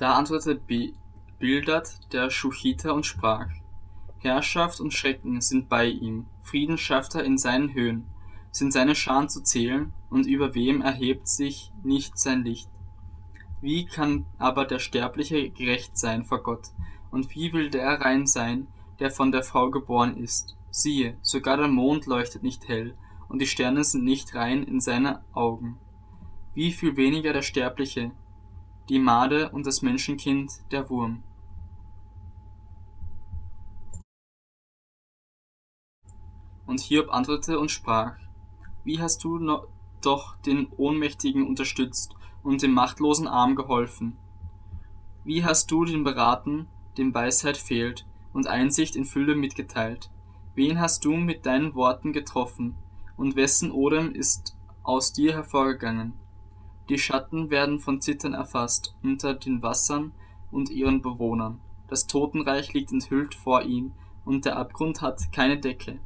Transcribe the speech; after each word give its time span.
Da 0.00 0.14
antwortete 0.14 0.94
Bildad 1.38 2.00
der 2.14 2.30
Schuchiter 2.30 2.94
und 2.94 3.04
sprach, 3.04 3.48
Herrschaft 4.20 4.80
und 4.80 4.94
Schrecken 4.94 5.42
sind 5.42 5.68
bei 5.68 5.88
ihm, 5.88 6.24
Frieden 6.40 6.78
schafft 6.78 7.16
er 7.16 7.24
in 7.24 7.36
seinen 7.36 7.74
Höhen. 7.74 8.06
Sind 8.50 8.72
seine 8.72 8.94
Scharen 8.94 9.28
zu 9.28 9.42
zählen, 9.42 9.92
und 10.08 10.26
über 10.26 10.54
wem 10.54 10.80
erhebt 10.80 11.28
sich 11.28 11.70
nicht 11.84 12.18
sein 12.18 12.44
Licht? 12.44 12.70
Wie 13.60 13.84
kann 13.84 14.24
aber 14.38 14.64
der 14.64 14.78
Sterbliche 14.78 15.50
gerecht 15.50 15.98
sein 15.98 16.24
vor 16.24 16.42
Gott, 16.42 16.68
und 17.10 17.34
wie 17.34 17.52
will 17.52 17.68
der 17.68 18.00
rein 18.00 18.26
sein, 18.26 18.68
der 19.00 19.10
von 19.10 19.32
der 19.32 19.42
Frau 19.42 19.70
geboren 19.70 20.16
ist? 20.16 20.56
Siehe, 20.70 21.18
sogar 21.20 21.58
der 21.58 21.68
Mond 21.68 22.06
leuchtet 22.06 22.42
nicht 22.42 22.68
hell, 22.68 22.96
und 23.28 23.42
die 23.42 23.46
Sterne 23.46 23.84
sind 23.84 24.04
nicht 24.04 24.34
rein 24.34 24.62
in 24.62 24.80
seinen 24.80 25.18
Augen. 25.34 25.78
Wie 26.54 26.72
viel 26.72 26.96
weniger 26.96 27.34
der 27.34 27.42
Sterbliche, 27.42 28.12
die 28.90 28.98
Made 28.98 29.50
und 29.50 29.66
das 29.66 29.82
Menschenkind, 29.82 30.50
der 30.72 30.90
Wurm. 30.90 31.22
Und 36.66 36.80
Hiob 36.80 37.12
antwortete 37.12 37.60
und 37.60 37.70
sprach, 37.70 38.16
Wie 38.82 39.00
hast 39.00 39.22
du 39.22 39.38
doch 40.00 40.36
den 40.38 40.66
Ohnmächtigen 40.76 41.46
unterstützt 41.46 42.14
und 42.42 42.62
dem 42.62 42.72
machtlosen 42.72 43.28
Arm 43.28 43.54
geholfen? 43.54 44.16
Wie 45.22 45.44
hast 45.44 45.70
du 45.70 45.84
den 45.84 46.02
beraten, 46.02 46.66
dem 46.98 47.14
Weisheit 47.14 47.56
fehlt, 47.56 48.06
und 48.32 48.48
Einsicht 48.48 48.96
in 48.96 49.04
Fülle 49.04 49.36
mitgeteilt? 49.36 50.10
Wen 50.56 50.80
hast 50.80 51.04
du 51.04 51.12
mit 51.12 51.46
deinen 51.46 51.74
Worten 51.76 52.12
getroffen, 52.12 52.76
und 53.16 53.36
wessen 53.36 53.70
Odem 53.70 54.12
ist 54.12 54.56
aus 54.82 55.12
dir 55.12 55.34
hervorgegangen? 55.34 56.14
Die 56.90 56.98
Schatten 56.98 57.50
werden 57.50 57.78
von 57.78 58.00
Zittern 58.00 58.34
erfasst 58.34 58.96
unter 59.00 59.34
den 59.34 59.62
Wassern 59.62 60.10
und 60.50 60.70
ihren 60.70 61.02
Bewohnern. 61.02 61.60
Das 61.86 62.08
Totenreich 62.08 62.72
liegt 62.72 62.90
enthüllt 62.90 63.36
vor 63.36 63.62
ihm, 63.62 63.92
und 64.24 64.44
der 64.44 64.56
Abgrund 64.56 65.00
hat 65.00 65.30
keine 65.30 65.60
Decke. 65.60 66.00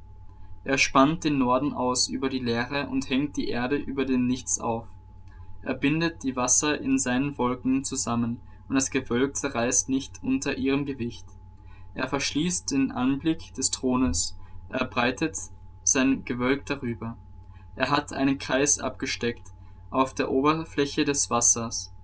Er 0.62 0.76
spannt 0.76 1.24
den 1.24 1.38
Norden 1.38 1.72
aus 1.72 2.08
über 2.08 2.28
die 2.28 2.38
Leere 2.38 2.88
und 2.88 3.08
hängt 3.08 3.38
die 3.38 3.48
Erde 3.48 3.76
über 3.76 4.04
dem 4.04 4.26
Nichts 4.26 4.60
auf. 4.60 4.86
Er 5.62 5.72
bindet 5.72 6.22
die 6.22 6.36
Wasser 6.36 6.78
in 6.78 6.98
seinen 6.98 7.38
Wolken 7.38 7.82
zusammen, 7.82 8.42
und 8.69 8.74
das 8.74 8.91
Gewölk 8.91 9.36
zerreißt 9.36 9.88
nicht 9.88 10.22
unter 10.22 10.58
ihrem 10.58 10.84
Gewicht. 10.84 11.24
Er 11.94 12.08
verschließt 12.08 12.70
den 12.72 12.92
Anblick 12.92 13.54
des 13.54 13.70
Thrones, 13.70 14.36
er 14.69 14.84
breitet 14.84 15.38
sein 15.82 16.26
Gewölk 16.26 16.66
darüber. 16.66 17.16
Er 17.74 17.91
hat 17.91 18.12
einen 18.12 18.36
Kreis 18.36 18.78
abgesteckt, 18.78 19.53
auf 19.95 20.12
der 20.12 20.31
Oberfläche 20.31 21.05
des 21.05 21.31
Wassers, 21.31 21.95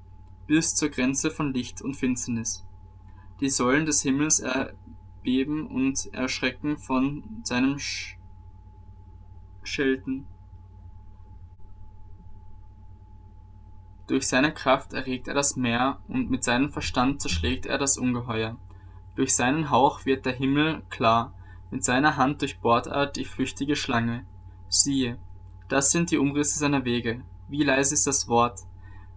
bis 0.47 0.77
zur 0.77 0.91
Grenze 0.91 1.31
von 1.31 1.53
Licht 1.53 1.83
und 1.83 1.97
Finsternis. 1.97 2.65
Die 3.41 3.51
Säulen 3.51 3.85
des 3.85 4.03
Himmels 4.03 4.39
erbeben 4.39 5.67
und 5.67 6.15
erschrecken 6.15 6.79
von 6.79 7.25
seinem 7.43 7.79
Sch 7.79 8.17
Schelten. 9.63 10.27
Durch 14.07 14.29
seine 14.29 14.55
Kraft 14.55 14.93
erregt 14.93 15.29
er 15.29 15.35
das 15.35 15.57
Meer 15.57 15.99
und 16.09 16.31
mit 16.31 16.45
seinem 16.45 16.71
Verstand 16.71 17.21
zerschlägt 17.21 17.67
er 17.67 17.77
das 17.77 17.99
Ungeheuer. 17.99 18.57
Durch 19.17 19.35
seinen 19.35 19.71
Hauch 19.71 20.07
wird 20.07 20.27
der 20.27 20.33
Himmel 20.33 20.83
klar, 20.91 21.35
mit 21.71 21.85
seiner 21.85 22.17
Hand 22.17 22.41
durchbohrt 22.41 22.87
er 22.87 23.07
die 23.07 23.25
flüchtige 23.25 23.75
Schlange. 23.75 24.25
Siehe, 24.69 25.19
das 25.69 25.91
sind 25.91 26.11
die 26.11 26.19
Umrisse 26.19 26.59
seiner 26.59 26.85
Wege, 26.85 27.23
wie 27.51 27.65
leise 27.65 27.95
ist 27.95 28.07
das 28.07 28.29
Wort, 28.29 28.61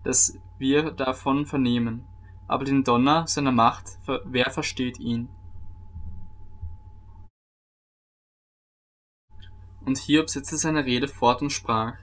das 0.03 0.37
wir 0.57 0.91
davon 0.91 1.45
vernehmen. 1.45 2.05
Aber 2.47 2.65
den 2.65 2.83
Donner 2.83 3.25
seiner 3.27 3.51
Macht, 3.51 3.97
wer 4.25 4.49
versteht 4.49 4.99
ihn? 4.99 5.29
Und 9.85 9.97
Hiob 9.97 10.29
setzte 10.29 10.57
seine 10.57 10.85
Rede 10.85 11.07
fort 11.07 11.41
und 11.41 11.51
sprach, 11.51 11.95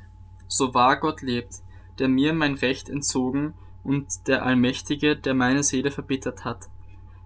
So 0.49 0.75
wahr 0.75 0.99
Gott 0.99 1.23
lebt, 1.23 1.63
der 1.99 2.09
mir 2.09 2.33
mein 2.33 2.55
Recht 2.55 2.89
entzogen 2.89 3.55
und 3.83 4.27
der 4.29 4.45
Allmächtige, 4.45 5.17
der 5.17 5.35
meine 5.35 5.63
Seele 5.63 5.91
verbittert 5.91 6.45
hat. 6.45 6.69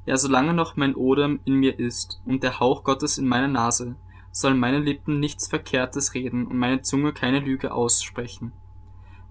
Ja, 0.07 0.17
solange 0.17 0.53
noch 0.53 0.77
mein 0.77 0.95
Odem 0.95 1.41
in 1.45 1.55
mir 1.55 1.79
ist 1.79 2.21
und 2.25 2.43
der 2.43 2.61
Hauch 2.61 2.85
Gottes 2.85 3.19
in 3.19 3.27
meiner 3.27 3.49
Nase, 3.49 3.97
sollen 4.31 4.59
meine 4.59 4.81
Lippen 4.81 5.19
nichts 5.21 5.49
Verkehrtes 5.49 6.15
reden 6.15 6.47
und 6.47 6.59
meine 6.59 6.83
Zunge 6.83 7.13
keine 7.13 7.41
Lüge 7.41 7.73
aussprechen. 7.73 8.53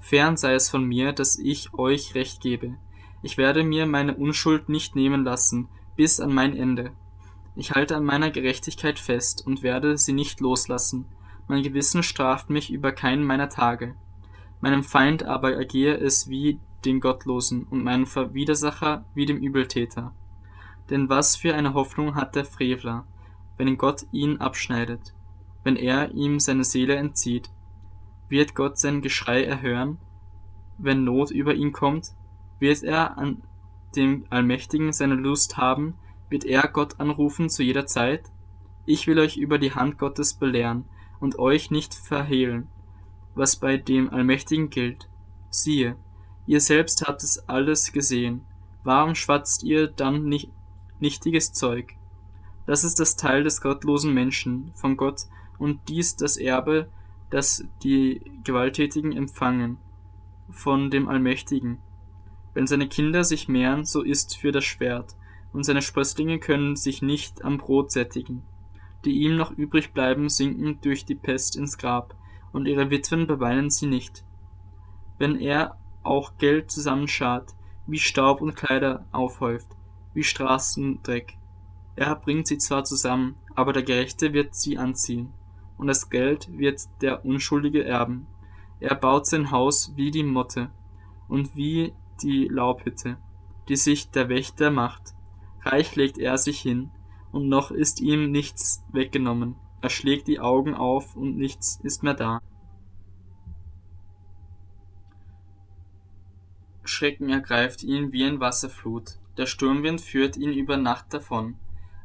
Fern 0.04 0.36
sei 0.36 0.54
es 0.54 0.70
von 0.70 0.84
mir, 0.84 1.14
dass 1.14 1.40
ich 1.40 1.74
euch 1.74 2.14
Recht 2.14 2.42
gebe. 2.42 2.76
Ich 3.22 3.38
werde 3.38 3.64
mir 3.64 3.86
meine 3.86 4.14
Unschuld 4.14 4.68
nicht 4.68 4.98
nehmen 4.98 5.24
lassen, 5.24 5.70
bis 5.96 6.20
an 6.20 6.34
mein 6.34 6.58
Ende. 6.58 6.92
Ich 7.56 7.72
halte 7.72 7.96
an 7.96 8.04
meiner 8.04 8.30
Gerechtigkeit 8.30 9.00
fest 9.00 9.48
und 9.48 9.64
werde 9.64 9.98
sie 9.98 10.12
nicht 10.12 10.42
loslassen. 10.42 11.06
Mein 11.48 11.64
Gewissen 11.64 12.04
straft 12.04 12.50
mich 12.50 12.70
über 12.70 12.92
keinen 12.92 13.24
meiner 13.24 13.48
Tage. 13.48 13.96
Meinem 14.60 14.84
Feind 14.84 15.24
aber 15.24 15.54
ergehe 15.54 15.96
es 15.96 16.28
wie 16.28 16.60
den 16.84 17.00
Gottlosen 17.00 17.64
und 17.64 17.82
meinem 17.82 18.06
Widersacher 18.06 19.06
wie 19.16 19.26
dem 19.26 19.38
Übeltäter. 19.38 20.14
Denn 20.90 21.08
was 21.08 21.38
für 21.38 21.56
eine 21.56 21.74
Hoffnung 21.74 22.16
hat 22.16 22.36
der 22.36 22.44
Frevler, 22.44 23.08
wenn 23.56 23.78
Gott 23.78 24.06
ihn 24.12 24.42
abschneidet, 24.42 25.14
wenn 25.64 25.78
er 25.78 26.12
ihm 26.12 26.42
seine 26.42 26.66
Seele 26.66 26.98
entzieht, 26.98 27.50
wird 28.30 28.56
Gott 28.56 28.78
sein 28.78 29.02
Geschrei 29.02 29.44
erhören? 29.44 29.98
Wenn 30.78 31.04
Not 31.04 31.32
über 31.32 31.54
ihn 31.54 31.72
kommt, 31.72 32.14
wird 32.60 32.84
er 32.84 33.18
an 33.18 33.44
dem 33.96 34.26
Allmächtigen 34.30 34.94
seine 34.94 35.16
Lust 35.16 35.58
haben? 35.58 35.96
Wird 36.30 36.46
er 36.46 36.68
Gott 36.68 37.00
anrufen 37.00 37.50
zu 37.50 37.64
jeder 37.64 37.86
Zeit? 37.86 38.32
Ich 38.86 39.08
will 39.08 39.20
euch 39.20 39.38
über 39.38 39.60
die 39.60 39.74
Hand 39.74 39.98
Gottes 39.98 40.34
belehren 40.34 40.86
und 41.20 41.40
euch 41.40 41.72
nicht 41.72 41.94
verhehlen, 41.94 42.68
was 43.36 43.56
bei 43.56 43.78
dem 43.78 44.10
Allmächtigen 44.10 44.70
gilt. 44.70 45.10
Siehe, 45.50 45.96
ihr 46.48 46.60
selbst 46.60 47.06
habt 47.08 47.24
es 47.24 47.48
alles 47.48 47.92
gesehen. 47.92 48.46
Warum 48.84 49.16
schwatzt 49.16 49.64
ihr 49.64 49.88
dann 49.88 50.26
nicht 50.26 50.52
nichtiges 51.00 51.54
Zeug? 51.54 51.96
Das 52.66 52.84
ist 52.84 53.00
das 53.00 53.16
Teil 53.16 53.44
des 53.44 53.62
gottlosen 53.62 54.14
Menschen 54.14 54.72
von 54.76 54.98
Gott 54.98 55.28
und 55.58 55.80
dies 55.88 56.16
das 56.16 56.38
Erbe 56.38 56.90
das 57.34 57.66
die 57.82 58.22
Gewalttätigen 58.44 59.12
empfangen 59.12 59.80
von 60.52 60.92
dem 60.92 61.10
Allmächtigen. 61.10 61.80
Wenn 62.54 62.68
seine 62.68 62.88
Kinder 62.88 63.24
sich 63.24 63.48
mehren, 63.48 63.86
so 63.86 64.04
ist 64.04 64.38
für 64.38 64.52
das 64.52 64.64
Schwert, 64.64 65.16
und 65.52 65.64
seine 65.64 65.82
Sprösslinge 65.82 66.38
können 66.38 66.76
sich 66.76 67.02
nicht 67.02 67.44
am 67.44 67.58
Brot 67.58 67.92
sättigen. 67.92 68.44
Die 69.04 69.24
ihm 69.24 69.36
noch 69.36 69.50
übrig 69.50 69.94
bleiben, 69.94 70.30
sinken 70.30 70.80
durch 70.82 71.06
die 71.06 71.16
Pest 71.16 71.56
ins 71.56 71.80
Grab, 71.80 72.16
und 72.52 72.68
ihre 72.68 72.92
Witwen 72.92 73.26
beweinen 73.26 73.72
sie 73.72 73.88
nicht. 73.88 74.24
Wenn 75.18 75.36
er 75.40 75.80
auch 76.04 76.38
Geld 76.38 76.70
zusammenschart, 76.70 77.56
wie 77.88 77.98
Staub 77.98 78.42
und 78.42 78.56
Kleider 78.56 79.08
aufhäuft, 79.12 79.70
wie 80.14 80.24
Straßendreck. 80.24 81.36
Er 81.96 82.16
bringt 82.16 82.46
sie 82.46 82.60
zwar 82.60 82.84
zusammen, 82.84 83.38
aber 83.56 83.74
der 83.74 83.84
Gerechte 83.84 84.34
wird 84.34 84.54
sie 84.54 84.78
anziehen 84.78 85.34
und 85.84 85.88
das 85.88 86.10
Geld 86.10 86.48
wird 86.58 86.80
der 87.02 87.26
Unschuldige 87.26 87.84
erben. 87.84 88.26
Er 88.80 88.96
baut 88.96 89.28
sein 89.28 89.52
Haus 89.52 89.92
wie 89.98 90.12
die 90.12 90.24
Motte 90.24 90.72
und 91.28 91.58
wie 91.58 91.92
die 92.22 92.48
Laubhütte, 92.50 93.18
die 93.68 93.76
sich 93.76 94.10
der 94.10 94.30
Wächter 94.30 94.72
macht. 94.72 95.14
Reich 95.64 95.98
legt 95.98 96.18
er 96.18 96.38
sich 96.38 96.62
hin, 96.62 96.90
und 97.34 97.50
noch 97.50 97.70
ist 97.70 98.00
ihm 98.00 98.32
nichts 98.32 98.86
weggenommen. 98.94 99.58
Er 99.82 99.90
schlägt 99.90 100.30
die 100.30 100.40
Augen 100.40 100.74
auf, 100.74 101.18
und 101.18 101.36
nichts 101.36 101.82
ist 101.84 102.02
mehr 102.02 102.14
da. 102.14 102.40
Schrecken 106.86 107.28
ergreift 107.28 107.84
ihn 107.84 108.14
wie 108.14 108.24
ein 108.24 108.40
Wasserflut. 108.40 109.20
Der 109.36 109.48
Sturmwind 109.48 110.00
führt 110.00 110.38
ihn 110.38 110.54
über 110.54 110.78
Nacht 110.78 111.14
davon. 111.14 111.56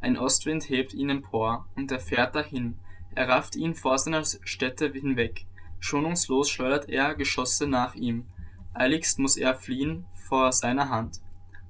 Ein 0.00 0.18
Ostwind 0.18 0.68
hebt 0.68 0.94
ihn 0.94 1.10
empor, 1.10 1.68
und 1.76 1.92
er 1.92 2.00
fährt 2.00 2.34
dahin, 2.34 2.76
er 3.18 3.28
rafft 3.28 3.56
ihn 3.56 3.74
vor 3.74 3.98
seiner 3.98 4.24
Stätte 4.24 4.92
hinweg. 4.92 5.44
Schonungslos 5.80 6.48
schleudert 6.48 6.88
er 6.88 7.16
Geschosse 7.16 7.66
nach 7.66 7.96
ihm. 7.96 8.26
Eiligst 8.74 9.18
muss 9.18 9.36
er 9.36 9.56
fliehen 9.56 10.06
vor 10.14 10.52
seiner 10.52 10.88
Hand. 10.88 11.20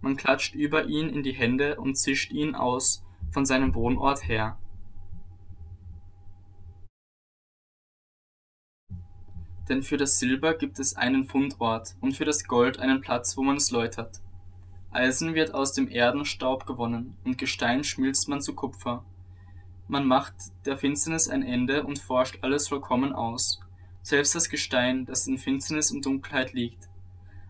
Man 0.03 0.19
klatscht 0.19 0.55
über 0.55 0.85
ihn 0.85 1.09
in 1.09 1.23
die 1.23 1.33
Hände 1.33 1.77
und 1.77 1.95
zischt 1.97 2.33
ihn 2.33 2.55
aus 2.55 3.03
von 3.31 3.47
seinem 3.47 3.75
Wohnort 3.75 4.29
her. 4.29 4.59
Denn 9.71 9.83
für 9.83 9.97
das 9.97 10.19
Silber 10.19 10.53
gibt 10.53 10.79
es 10.79 10.97
einen 10.97 11.25
Fundort 11.25 11.97
und 12.03 12.15
für 12.15 12.27
das 12.27 12.45
Gold 12.45 12.79
einen 12.79 13.01
Platz, 13.01 13.39
wo 13.39 13.43
man 13.43 13.57
es 13.57 13.71
läutert. 13.71 14.21
Eisen 14.91 15.35
wird 15.35 15.55
aus 15.55 15.73
dem 15.73 15.89
Erdenstaub 15.89 16.67
gewonnen 16.67 17.17
und 17.25 17.39
Gestein 17.39 17.85
schmilzt 17.85 18.29
man 18.29 18.43
zu 18.43 18.55
Kupfer. 18.55 19.03
Man 19.89 20.07
macht 20.07 20.35
der 20.67 20.77
Finsternis 20.77 21.29
ein 21.29 21.43
Ende 21.43 21.83
und 21.83 21.99
forscht 21.99 22.39
alles 22.43 22.69
vollkommen 22.69 23.15
aus, 23.15 23.59
selbst 24.03 24.35
das 24.35 24.51
Gestein, 24.51 25.07
das 25.07 25.27
in 25.27 25.39
Finsternis 25.39 25.91
und 25.91 26.05
Dunkelheit 26.05 26.53
liegt. 26.53 26.91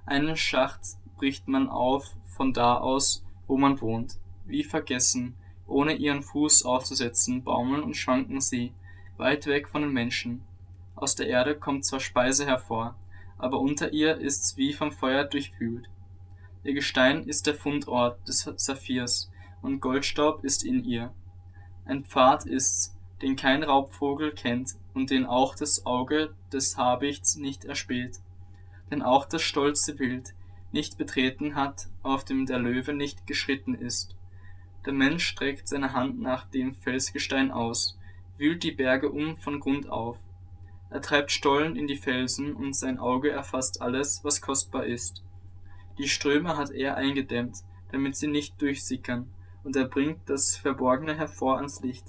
Einen 0.07 0.37
Schacht 0.37 0.81
bricht 1.17 1.49
man 1.49 1.69
auf 1.69 2.15
von 2.37 2.53
da 2.53 2.77
aus, 2.77 3.25
wo 3.49 3.59
man 3.59 3.81
wohnt. 3.81 4.19
Wie 4.47 4.63
vergessen, 4.63 5.35
ohne 5.67 5.95
ihren 5.95 6.23
Fuß 6.23 6.65
aufzusetzen, 6.65 7.43
baumeln 7.43 7.83
und 7.83 7.97
schwanken 7.97 8.41
sie, 8.41 8.73
weit 9.17 9.47
weg 9.47 9.69
von 9.69 9.83
den 9.83 9.93
Menschen. 9.93 10.43
Aus 10.95 11.17
der 11.17 11.27
Erde 11.27 11.57
kommt 11.57 11.85
zwar 11.85 11.99
Speise 11.99 12.47
hervor, 12.47 12.95
aber 13.37 13.59
unter 13.59 13.93
ihr 13.93 14.17
ist's 14.19 14.57
wie 14.57 14.73
vom 14.73 14.93
Feuer 14.93 15.25
durchwühlt. 15.25 15.89
Ihr 16.63 16.75
Gestein 16.75 17.25
ist 17.25 17.49
der 17.49 17.55
Fundort 17.55 18.27
des 18.29 18.49
Saphirs, 18.57 19.31
und 19.61 19.81
Goldstaub 19.81 20.45
ist 20.45 20.65
in 20.65 20.85
ihr. 20.85 21.13
Ein 21.89 22.05
Pfad 22.05 22.45
ist's, 22.45 22.95
den 23.23 23.35
kein 23.35 23.63
Raubvogel 23.63 24.33
kennt 24.33 24.75
und 24.93 25.09
den 25.09 25.25
auch 25.25 25.55
das 25.55 25.87
Auge 25.87 26.35
des 26.53 26.77
Habichts 26.77 27.37
nicht 27.37 27.65
erspäht, 27.65 28.21
den 28.91 29.01
auch 29.01 29.25
das 29.25 29.41
stolze 29.41 29.99
Wild 29.99 30.35
nicht 30.71 30.99
betreten 30.99 31.55
hat, 31.55 31.89
auf 32.03 32.27
dem 32.27 32.45
der 32.45 32.59
Löwe 32.59 32.93
nicht 32.93 33.27
geschritten 33.27 33.75
ist. 33.75 34.15
Der 34.85 34.93
Mensch 34.93 35.25
streckt 35.25 35.67
seine 35.67 35.95
Hand 35.95 36.21
nach 36.21 36.45
dem 36.45 36.75
Felsgestein 36.75 37.51
aus, 37.51 37.99
wühlt 38.37 38.65
die 38.65 38.73
Berge 38.73 39.11
um 39.11 39.39
von 39.39 39.59
Grund 39.59 39.89
auf. 39.89 40.19
Er 40.91 41.01
treibt 41.01 41.33
Stollen 41.33 41.75
in 41.75 41.87
die 41.87 41.97
Felsen 41.97 42.53
und 42.53 42.77
sein 42.77 42.99
Auge 42.99 43.31
erfasst 43.31 43.81
alles, 43.81 44.21
was 44.25 44.43
kostbar 44.43 44.85
ist. 44.85 45.23
Die 45.97 46.09
Ströme 46.09 46.59
hat 46.59 46.71
er 46.71 46.99
eingedämmt, 46.99 47.57
damit 47.91 48.15
sie 48.15 48.29
nicht 48.29 48.61
durchsickern, 48.61 49.31
und 49.69 49.77
er 49.77 49.85
bringt 49.85 50.31
das 50.31 50.57
Verborgene 50.57 51.15
hervor 51.15 51.59
ans 51.59 51.83
Licht. 51.83 52.07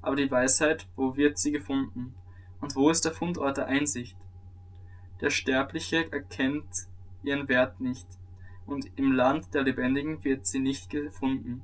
Aber 0.00 0.14
die 0.14 0.30
Weisheit, 0.30 0.86
wo 0.94 1.16
wird 1.16 1.38
sie 1.38 1.50
gefunden? 1.50 2.14
Und 2.60 2.76
wo 2.76 2.88
ist 2.88 3.04
der 3.04 3.10
Fundort 3.10 3.56
der 3.56 3.66
Einsicht? 3.66 4.16
Der 5.20 5.30
Sterbliche 5.30 6.12
erkennt 6.12 6.86
ihren 7.24 7.48
Wert 7.48 7.80
nicht, 7.80 8.06
und 8.64 8.92
im 8.94 9.10
Land 9.10 9.54
der 9.54 9.64
Lebendigen 9.64 10.22
wird 10.22 10.46
sie 10.46 10.60
nicht 10.60 10.88
gefunden. 10.88 11.62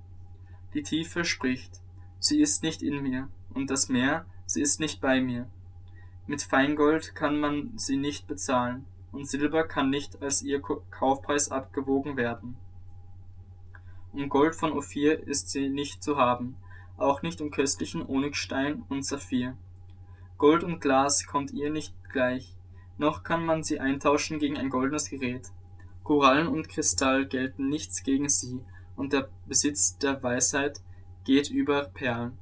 Die 0.74 0.82
Tiefe 0.82 1.24
spricht, 1.24 1.80
sie 2.18 2.40
ist 2.40 2.64
nicht 2.64 2.82
in 2.82 3.00
mir, 3.00 3.28
und 3.54 3.70
das 3.70 3.88
Meer, 3.88 4.26
sie 4.46 4.62
ist 4.62 4.80
nicht 4.80 5.00
bei 5.00 5.20
mir. 5.20 5.48
Mit 6.26 6.42
Feingold 6.42 7.14
kann 7.14 7.38
man 7.38 7.78
sie 7.78 7.96
nicht 7.96 8.26
bezahlen, 8.26 8.84
und 9.12 9.28
Silber 9.28 9.62
kann 9.62 9.90
nicht 9.90 10.20
als 10.22 10.42
ihr 10.42 10.60
Kaufpreis 10.60 11.52
abgewogen 11.52 12.16
werden. 12.16 12.56
Um 14.12 14.28
Gold 14.28 14.56
von 14.56 14.72
Ophir 14.72 15.26
ist 15.26 15.50
sie 15.50 15.68
nicht 15.68 16.02
zu 16.02 16.16
haben, 16.16 16.56
auch 16.96 17.22
nicht 17.22 17.40
um 17.40 17.50
köstlichen 17.50 18.04
Onyxstein 18.04 18.82
und 18.88 19.04
Saphir. 19.04 19.56
Gold 20.36 20.64
und 20.64 20.80
Glas 20.80 21.26
kommt 21.26 21.52
ihr 21.52 21.70
nicht 21.70 21.94
gleich, 22.12 22.56
noch 22.98 23.22
kann 23.22 23.46
man 23.46 23.62
sie 23.62 23.78
eintauschen 23.78 24.38
gegen 24.38 24.56
ein 24.56 24.68
goldenes 24.68 25.10
Gerät. 25.10 25.52
Korallen 26.02 26.48
und 26.48 26.68
Kristall 26.68 27.26
gelten 27.26 27.68
nichts 27.68 28.02
gegen 28.02 28.28
sie, 28.28 28.60
und 28.96 29.12
der 29.12 29.28
Besitz 29.46 29.96
der 29.98 30.22
Weisheit 30.22 30.80
geht 31.24 31.50
über 31.50 31.84
Perlen. 31.84 32.36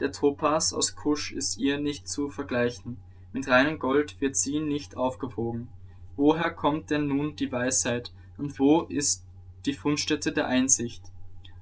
Der 0.00 0.12
Topas 0.12 0.72
aus 0.72 0.94
Kusch 0.94 1.32
ist 1.32 1.58
ihr 1.58 1.78
nicht 1.78 2.08
zu 2.08 2.28
vergleichen, 2.28 2.98
mit 3.32 3.48
reinem 3.48 3.80
Gold 3.80 4.20
wird 4.20 4.36
sie 4.36 4.60
nicht 4.60 4.96
aufgewogen. 4.96 5.68
Woher 6.16 6.50
kommt 6.52 6.90
denn 6.90 7.08
nun 7.08 7.34
die 7.34 7.50
Weisheit, 7.50 8.12
und 8.36 8.58
wo 8.58 8.82
ist 8.82 9.23
die 9.66 9.74
Fundstätte 9.74 10.32
der 10.32 10.46
Einsicht? 10.46 11.02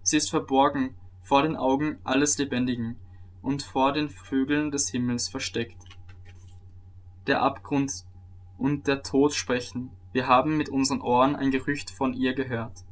Sie 0.03 0.17
ist 0.17 0.31
verborgen, 0.31 0.95
vor 1.23 1.43
den 1.43 1.57
Augen 1.57 1.99
alles 2.05 2.39
Lebendigen 2.39 2.97
und 3.41 3.63
vor 3.63 3.93
den 3.93 4.11
Vögeln 4.11 4.71
des 4.71 4.89
Himmels 4.89 5.29
versteckt. 5.29 5.83
Der 7.27 7.43
Abgrund 7.43 8.05
und 8.59 8.87
der 8.87 9.03
Tod 9.03 9.33
sprechen, 9.33 9.91
wir 10.13 10.27
haben 10.27 10.57
mit 10.57 10.69
unseren 10.69 11.01
Ohren 11.01 11.37
ein 11.37 11.51
Gerücht 11.51 11.91
von 11.91 12.13
ihr 12.13 12.35
gehört. 12.35 12.85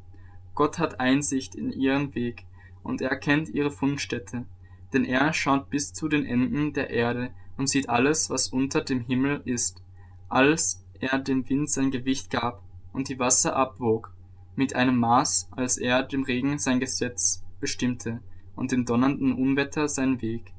Gott 0.55 0.79
hat 0.79 1.01
Einsicht 1.01 1.55
in 1.55 1.73
ihren 1.73 2.15
Weg, 2.15 2.47
und 2.83 3.03
er 3.03 3.17
kennt 3.17 3.51
ihre 3.51 3.71
Fundstätte, 3.71 4.47
denn 4.93 5.05
er 5.05 5.33
schaut 5.33 5.71
bis 5.71 5.93
zu 5.93 6.09
den 6.09 6.25
Enden 6.25 6.73
der 6.73 6.91
Erde 6.91 7.31
und 7.57 7.69
sieht 7.69 7.89
alles, 7.89 8.31
was 8.31 8.49
unter 8.49 8.81
dem 8.81 9.01
Himmel 9.01 9.43
ist, 9.45 9.83
als 10.29 10.85
er 10.99 11.19
dem 11.19 11.49
Wind 11.49 11.71
sein 11.71 11.91
Gewicht 11.91 12.31
gab 12.31 12.63
und 12.93 13.09
die 13.09 13.19
Wasser 13.19 13.55
abwog, 13.55 14.13
mit 14.61 14.77
einem 14.77 14.99
Maß, 14.99 15.49
als 15.53 15.79
er 15.79 16.03
dem 16.03 16.23
Regen 16.23 16.59
sein 16.59 16.81
Gesetz 16.81 17.43
bestimmte 17.61 18.21
und 18.55 18.73
dem 18.73 18.85
donnernden 18.85 19.33
Unwetter 19.33 19.89
seinen 19.89 20.21
Weg. 20.21 20.53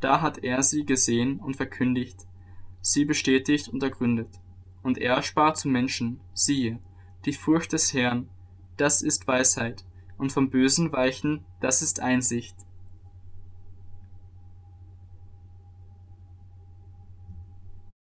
Da 0.00 0.20
hat 0.20 0.44
er 0.44 0.62
sie 0.62 0.86
gesehen 0.86 1.40
und 1.40 1.56
verkündigt, 1.56 2.28
sie 2.80 3.04
bestätigt 3.04 3.68
und 3.68 3.82
ergründet. 3.82 4.28
Und 4.84 4.98
er 4.98 5.20
sprach 5.22 5.54
zum 5.54 5.72
Menschen, 5.72 6.20
siehe, 6.32 6.78
die 7.24 7.32
Furcht 7.32 7.72
des 7.72 7.92
Herrn, 7.92 8.28
das 8.76 9.02
ist 9.02 9.26
Weisheit, 9.26 9.84
und 10.16 10.30
vom 10.30 10.48
Bösen 10.48 10.92
weichen, 10.92 11.44
das 11.60 11.82
ist 11.82 11.98
Einsicht. 11.98 12.54